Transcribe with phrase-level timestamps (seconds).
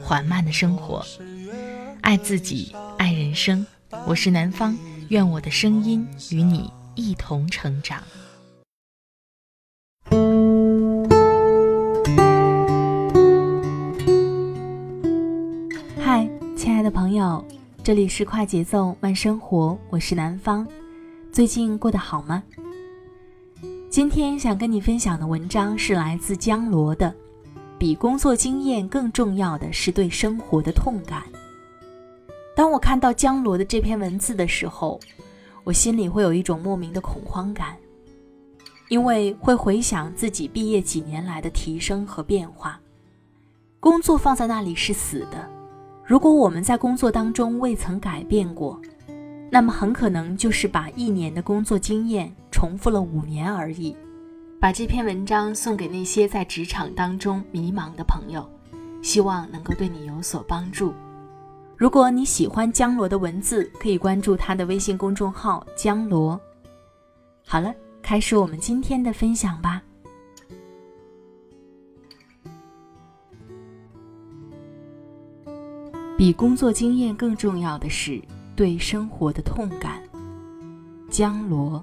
[0.00, 1.04] 缓慢的生活，
[2.00, 3.66] 爱自己，爱人生。
[4.06, 4.76] 我是南方，
[5.08, 8.02] 愿我的声音与你一同成长。
[16.00, 17.44] 嗨，亲爱的朋友，
[17.82, 20.66] 这里是快节奏慢生活，我是南方。
[21.32, 22.42] 最近过得好吗？
[23.90, 27.14] 今天想跟你分享的文章是来自江罗的。
[27.78, 31.22] 比工作经验更重要的是对生活的痛感。
[32.56, 34.98] 当我看到江罗的这篇文字的时候，
[35.62, 37.76] 我心里会有一种莫名的恐慌感，
[38.88, 42.80] 因为会回想自己毕业几年来的提升和变化。
[43.78, 45.48] 工作放在那里是死的，
[46.04, 48.80] 如果我们在工作当中未曾改变过，
[49.50, 53.96] 那么很可能就是把一年的工作经验重复了五年而已。
[54.60, 58.44] 把这篇文章送给那些在职场当中迷茫的朋友，
[59.02, 60.92] 希望能够对你有所帮助。
[61.76, 66.38] 如果你喜欢江罗的文字，可以关注他的微信公众号“江罗”。
[67.46, 69.80] 好了，开始我们今天的分享吧。
[76.16, 78.20] 比工作经验更重要的是
[78.56, 80.02] 对生活的痛感。
[81.08, 81.80] 江罗。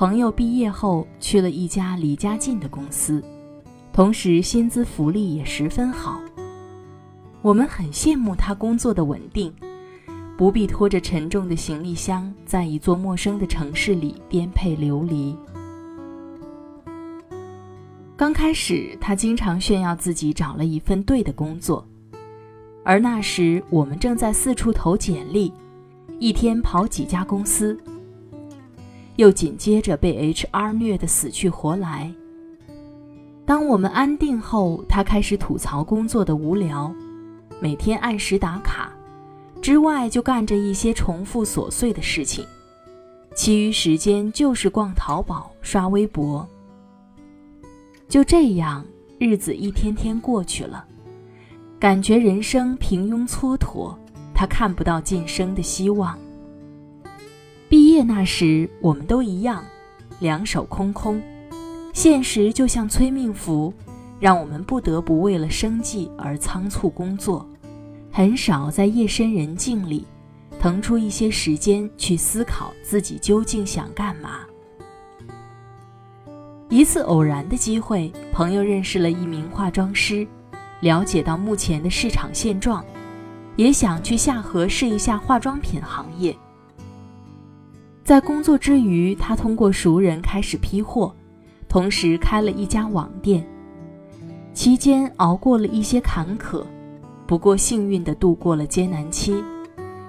[0.00, 3.22] 朋友毕业后去了一家离家近的公司，
[3.92, 6.18] 同时薪资福利也十分好。
[7.42, 9.52] 我们很羡慕他工作的稳定，
[10.38, 15.36] 不必拖着沉重的行李箱在一座陌生的城市里颠沛流离。
[18.16, 21.86] 刚开始，他经常炫耀自己找了一份对的工作，
[22.82, 25.52] 而那时我们正在四处投简历，
[26.18, 27.78] 一天跑几家公司。
[29.20, 32.10] 又紧接着被 HR 虐得死去活来。
[33.44, 36.90] 当我们安定后，他开始吐槽工作的无聊，
[37.60, 38.90] 每天按时打卡，
[39.60, 42.46] 之外就干着一些重复琐碎的事情，
[43.34, 46.48] 其余时间就是逛淘宝、刷微博。
[48.08, 48.82] 就这样，
[49.18, 50.82] 日子一天天过去了，
[51.78, 53.94] 感觉人生平庸蹉跎，
[54.34, 56.18] 他看不到晋升的希望。
[57.70, 59.64] 毕业那时，我们都一样，
[60.18, 61.22] 两手空空。
[61.92, 63.72] 现实就像催命符，
[64.18, 67.48] 让我们不得不为了生计而仓促工作，
[68.10, 70.04] 很少在夜深人静里
[70.58, 74.40] 腾出一些时间去思考自己究竟想干嘛。
[76.68, 80.26] 一次偶然的机会，朋友认识了一名化妆师，
[80.80, 82.84] 了解到目前的市场现状，
[83.54, 86.36] 也想去下河试一下化妆品行业。
[88.10, 91.14] 在工作之余，他通过熟人开始批货，
[91.68, 93.48] 同时开了一家网店。
[94.52, 96.64] 期间熬过了一些坎坷，
[97.24, 99.40] 不过幸运地度过了艰难期。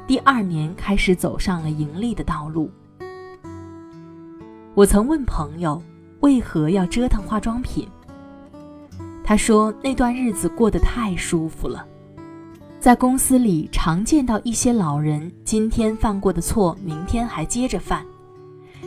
[0.07, 2.71] 第二年开始走上了盈利的道路。
[4.73, 5.79] 我曾问朋友
[6.21, 7.87] 为何要折腾化妆品，
[9.23, 11.85] 他说那段日子过得太舒服了。
[12.81, 18.03] 在公司里，常见到一些老人今天犯过的错，明天还接着犯，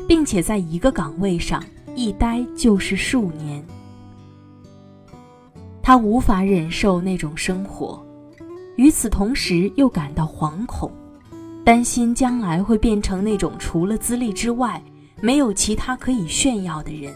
[0.08, 1.62] 并且在一个岗位上
[1.94, 3.64] 一待就是数年。
[5.80, 8.04] 他无法忍受那种生活，
[8.74, 10.90] 与此同时又感到惶恐，
[11.64, 14.82] 担心将来会变成那种除了资历之外
[15.20, 17.14] 没有其他可以炫耀的人。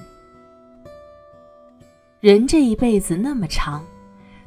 [2.21, 3.85] 人这一辈子那么长。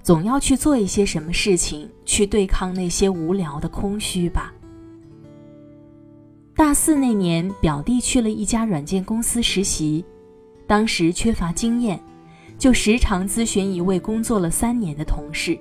[0.03, 4.53] 总要去做一些什么事情，去对抗那些无聊的空虚吧。
[6.55, 10.03] 大四那年，表弟去了一家软件公司实习，
[10.67, 11.99] 当时缺乏经验，
[12.57, 15.57] 就时常咨询一位工作了三年的同事。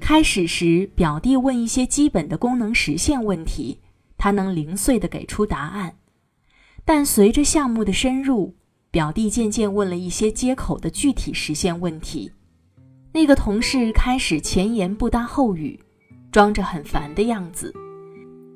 [0.00, 3.78] 开始时，表弟问一些基本的功能实现问题，
[4.18, 5.94] 他能零碎的给出答案，
[6.84, 8.54] 但随着项目的深入，
[8.90, 12.32] 表弟渐渐问了一些接口的具体实现问题。
[13.14, 15.78] 那个同事开始前言不搭后语，
[16.32, 17.72] 装着很烦的样子，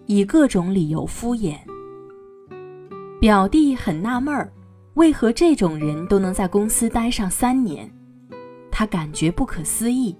[0.07, 1.57] 以各种理由敷衍。
[3.21, 4.53] 表弟很纳闷儿，
[4.95, 7.89] 为何这种人都能在公司待上三年？
[8.69, 10.17] 他感觉不可思议。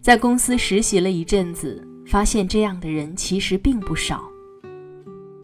[0.00, 4.24] 在公司实习了一阵子，发现这样的人其实并不少。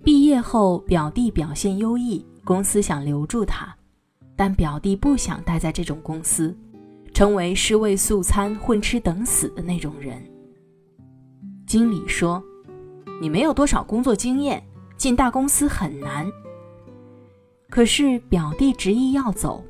[0.02, 3.76] 毕业后，表弟表现优异，公司想留住他，
[4.34, 6.56] 但表弟不想待在这种公司，
[7.12, 10.22] 成为尸位素餐、混吃等死的那种人。
[11.66, 12.42] 经理说
[13.20, 14.62] ：“你没有多少工作经验，
[14.96, 16.26] 进大公司很难。”
[17.70, 19.62] 可是表弟执意要走，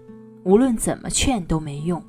[0.45, 2.03] 无论怎么劝都没用。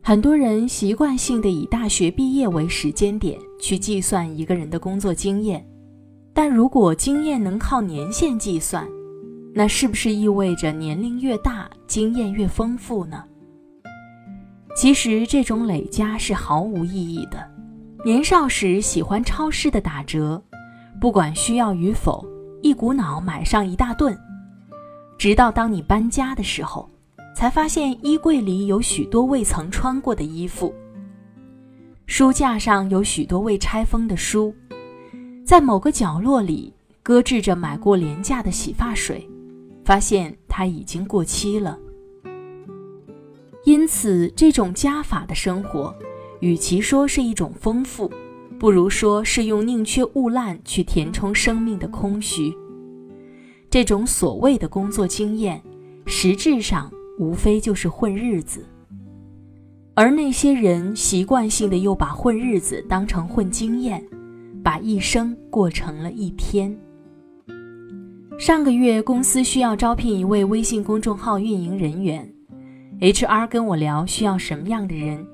[0.00, 5.68] 很多人习惯性的以大学毕业为时间点去计算一个人的工作经验，
[6.32, 8.86] 但如果经验能靠年限计算，
[9.58, 13.24] 那是不是意味着年龄越大，经验越丰富呢？
[14.76, 17.42] 其实这种累加是毫无意义的。
[18.04, 20.40] 年少时喜欢超市的打折，
[21.00, 22.22] 不管需要与否。
[22.62, 24.14] 一股脑买上一大顿，
[25.16, 26.86] 直到当你搬家的时候，
[27.34, 30.74] 才发现衣柜里有许多未曾穿过的衣服，
[32.06, 34.54] 书架上有许多未拆封的书，
[35.46, 39.26] 在某个角落里搁置着买过廉价的洗发水，
[39.86, 41.78] 发现它已经过期了。
[43.64, 45.94] 因此，这种加法的生活，
[46.40, 48.10] 与其说是一种丰富。
[48.58, 52.52] 不如说是用宁缺毋滥去填充生命的空虚。
[53.70, 55.62] 这种所谓的工作经验，
[56.06, 58.66] 实质上无非就是混日子。
[59.94, 64.04] 而那些人习惯性的又把混日子当成混经验，
[64.64, 66.76] 把一生过成了一天。
[68.38, 72.30] 上个月公司需要招聘一位微信公众号运营人员
[73.00, 75.26] ，HR 跟我聊需要什么样的人，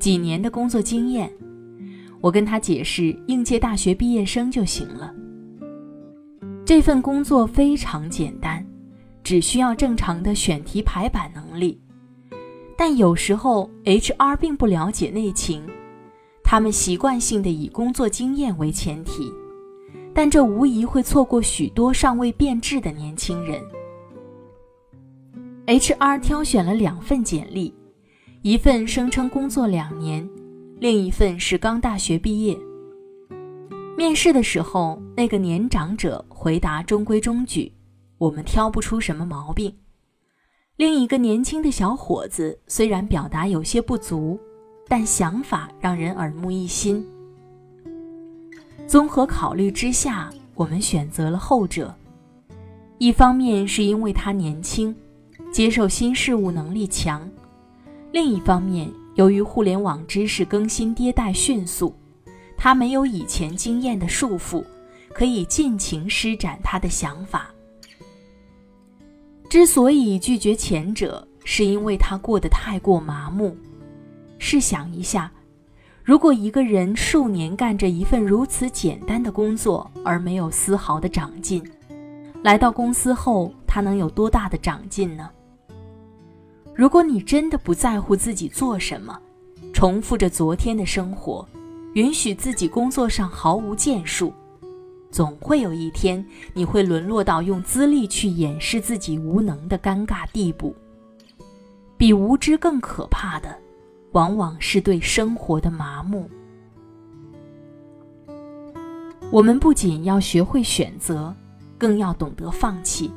[0.00, 1.30] 几年的工作经验。
[2.20, 5.14] 我跟他解释，应届大学毕业生就行了。
[6.64, 8.66] 这份工作非常简单，
[9.22, 11.80] 只需要正常的选题排版能力。
[12.76, 15.64] 但有时候 HR 并不了解内情，
[16.42, 19.32] 他们习惯性的以工作经验为前提，
[20.16, 23.62] 但这无疑会错过许多尚未变质的年轻人。
[25.66, 27.74] HR 挑选了两份简历，
[28.40, 30.26] 一份声称工作两年。
[30.80, 32.56] 另一份是刚大学毕业。
[33.94, 37.70] 面试的时候，那个年长者回答中规中矩，
[38.16, 39.74] 我们挑不出什么毛病。
[40.76, 44.40] 另一个年轻的小伙子虽然表达有些不足，
[44.88, 47.06] 但想法让人耳目一新。
[48.86, 51.92] 综合考虑之下，我们选择了后者。
[52.98, 54.94] 一方面是因为他年轻，
[55.52, 57.20] 接受新事物能力强；
[58.12, 58.90] 另一方面。
[59.16, 61.94] 由于互联网知识更新迭代迅速，
[62.54, 64.62] 他没有以前经验的束缚，
[65.14, 67.50] 可以尽情施展他的想法。
[69.48, 73.56] 之所以拒绝前者，是因为他过得太过麻木。
[74.38, 75.32] 试想一下，
[76.06, 81.60] 如果一个人数年干着一份如此简单的工作而没有丝毫的长进，
[82.44, 85.28] 来到公司后，他能有多大的长进呢？
[86.76, 89.20] 如果你真的不在乎自己做什么，
[89.72, 91.44] 重复着昨天的生活，
[91.94, 94.32] 允许自己工作上毫无建树，
[95.10, 96.24] 总会有一天
[96.54, 100.72] 你会沦落到用资历去掩饰自己无能的尴尬地步。
[101.96, 103.58] 比无知更可怕的，
[104.16, 106.26] 往往是对生活的麻木。
[109.30, 111.34] 我们不仅要学会选择，
[111.76, 113.12] 更要懂得放弃。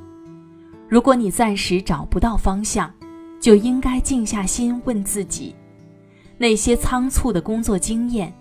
[0.90, 2.94] 如果你暂时找不到方向，
[3.40, 5.56] 就应该静下心问自己：
[6.38, 8.34] 那些仓促的工作经验，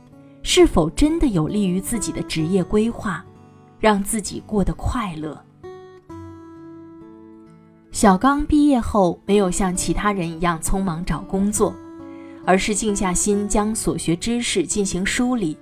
[0.43, 3.25] 是否真的有利于自己的职业规划，
[3.79, 5.41] 让自己过得快乐？
[7.93, 11.73] 小刚毕业后没有像其他人一样匆忙找工作，
[12.49, 15.55] 而是静下心将所学知识进行梳理，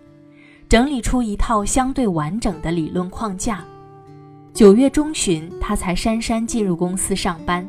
[0.69, 3.65] 整理出一套相对完整的理论框架。
[4.55, 7.69] 九月中旬，他才姗姗进入公司上班。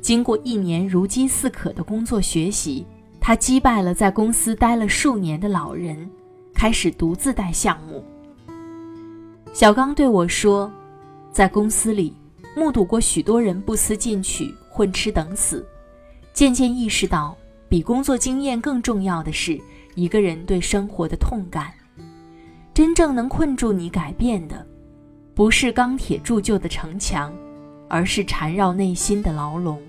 [0.00, 2.84] 经过一年如饥似渴的工作学习，
[3.20, 6.10] 他击败了在公司待了数年的老人，
[6.52, 8.04] 开始独自带项目。
[9.52, 10.68] 小刚对我说
[11.30, 12.12] ：“在公司里，
[12.56, 15.64] 目睹过许多人不思进取、混吃等死，
[16.32, 17.36] 渐渐意识到，
[17.72, 19.58] 比工作经验更重要的是
[19.94, 21.72] 一个人对生活的痛感。
[22.74, 24.66] 真正能困住你改变的，
[25.34, 27.32] 不是钢铁铸就的城墙，
[27.88, 29.80] 而是缠绕内心的牢笼。”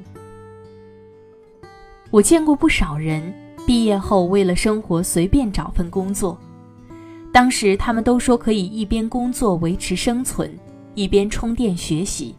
[2.09, 3.21] 我见过不少人
[3.67, 6.39] 毕业后为了生活随便找份工作，
[7.33, 10.57] 当时他们都说可以一边工作维持生存，
[10.95, 12.33] 一边充电学习。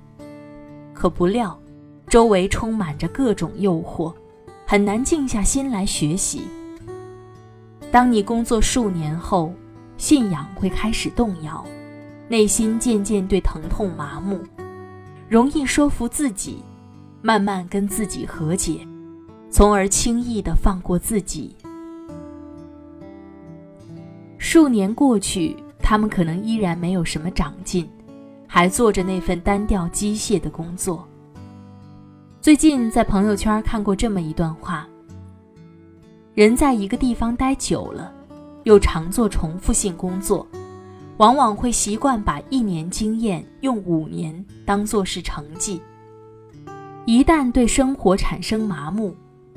[0.94, 1.60] 可不料，
[2.08, 4.10] 周围充满着各种诱惑，
[4.66, 6.42] 很难静下心来学习。
[7.92, 9.52] 当你工作数年后，
[9.96, 11.64] 信仰会开始动摇，
[12.28, 14.40] 内心渐渐对疼痛麻木，
[15.28, 16.58] 容易说服自己，
[17.22, 18.80] 慢慢跟自己和解，
[19.50, 21.54] 从而轻易的放过自己。
[24.38, 27.88] 数年过去，他们可能依然没有什么长进，
[28.48, 31.06] 还做着那份单调机械的工作。
[32.44, 34.86] 最近在朋友圈看过这么一段话：
[36.34, 38.12] 人在一个地方待久了，
[38.64, 40.46] 又常做重复性工作，
[41.16, 45.80] 往往会习惯把一年经验用五年当做是成绩。
[47.06, 49.16] 一旦对生活产生麻木，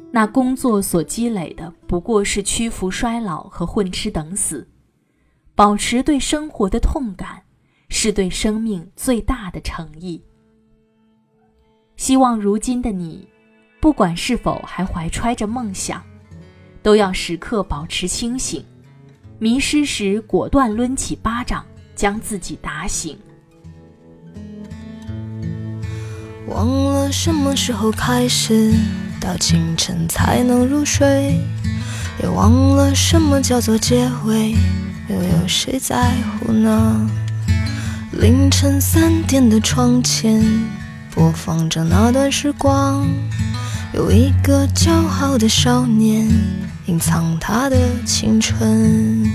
[0.10, 4.65] 那工作所积累的不过是屈服衰老和混吃等死。
[5.56, 7.44] 保持对生活的痛感，
[7.89, 10.24] 是对生命最大的诚意。
[12.08, 13.28] 希望如今的你，
[13.82, 16.02] 不管是否还怀揣着梦想，
[16.82, 18.64] 都要时刻保持清醒，
[19.40, 21.66] 迷失时果断抡起巴掌，
[21.98, 23.18] 将自己打醒。
[26.48, 28.74] 忘了什么时候开始，
[29.20, 31.38] 到清晨才能入睡，
[32.24, 34.56] 也忘了什么叫做结尾。
[35.10, 37.10] 又有谁在乎呢？
[38.14, 40.42] 凌晨三点的窗前，
[41.18, 43.04] 播放着那段时光，
[43.92, 46.30] 有一个骄傲的少年
[46.86, 49.28] 隐藏他的青春。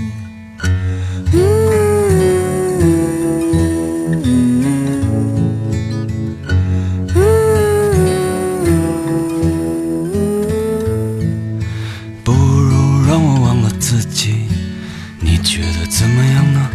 [12.23, 14.47] 不如让我忘了自己，
[15.19, 16.69] 你觉得怎么样呢？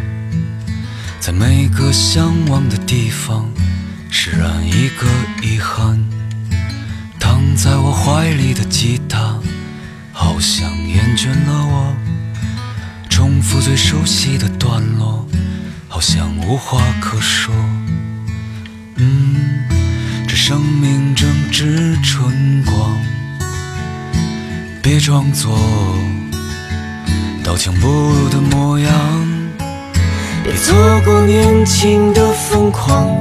[1.18, 3.48] 在每个向往的地方。
[4.10, 5.06] 释然一个
[5.42, 6.02] 遗憾。
[7.18, 9.38] 躺在我怀里的吉他，
[10.12, 11.94] 好像厌倦了我。
[13.08, 15.26] 重复最熟悉的段落，
[15.88, 17.54] 好像无话可说。
[18.96, 19.64] 嗯，
[20.28, 22.96] 这生命正值春光，
[24.82, 25.58] 别装作
[27.44, 28.92] 刀枪不入的模样。
[30.44, 30.74] 别错
[31.04, 33.20] 过年轻的疯狂，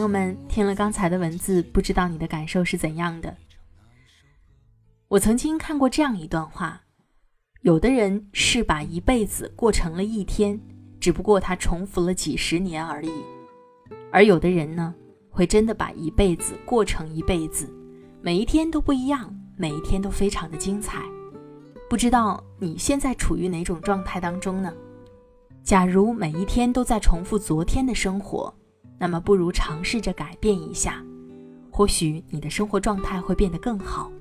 [0.00, 3.36] 朋友们，听了刚才的文字，不知道你的感受是怎样的？
[5.08, 6.80] 我曾经看过这样一段话：
[7.60, 10.58] 有的人是把一辈子过成了一天，
[10.98, 13.10] 只不过他重复了几十年而已；
[14.10, 14.94] 而有的人呢，
[15.28, 17.70] 会真的把一辈子过成一辈子，
[18.22, 21.02] 每一天都不一样，每一天都非常的精彩。
[21.90, 24.72] 不知道你现在处于哪种状态当中呢？
[25.62, 28.54] 假如每一天都在重复昨天的生活。
[29.00, 31.02] 那么，不如尝试着改变一下，
[31.70, 34.12] 或许你的生活状态会变得更好。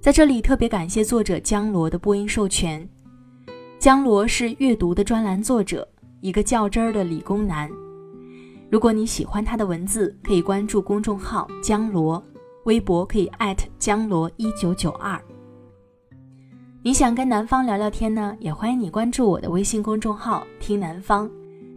[0.00, 2.86] 在这里特别感谢作者江罗的播音授权。
[3.78, 5.86] 江罗是阅读的专栏作者，
[6.20, 7.70] 一个较真儿的理工男。
[8.68, 12.20] 如果你喜欢他的文字，可以关注公众号江罗，
[12.64, 15.22] 微博可以艾特江罗一九九二。
[16.82, 21.30] 你想跟南方聊聊天呢，也欢迎你关注我的微信公众号听南方。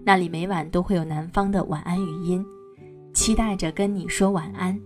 [0.07, 2.45] 那里每晚都会有南方的晚安语音，
[3.11, 4.79] 期待着跟你说晚安。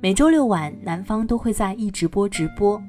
[0.00, 2.82] 每周六晚，南方都会在一直播直播，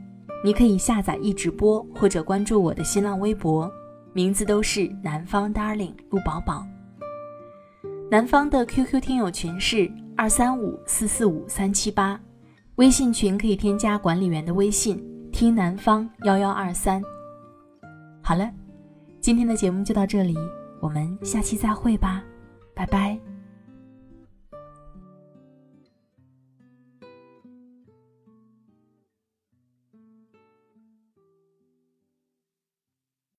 [0.46, 3.70] 你可以下载一直播或者关注我的新浪微博，
[4.14, 6.66] 名字都是南方 darling 陆宝宝。
[8.10, 12.18] 南方的 QQ 听友群是二三五四四五三七八，
[12.76, 17.04] 微信群可以添加管理员的微信听南方幺幺二三。
[18.22, 18.50] 好了，
[19.20, 20.38] 今天的节目就到这里。
[20.80, 22.24] 我们下期再会吧，
[22.74, 23.20] 拜拜。